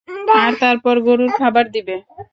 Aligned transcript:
আর 0.41 0.51
তারপর 0.61 0.95
গরুর 1.07 1.31
খাবার 1.39 1.65
দিবে। 1.75 1.95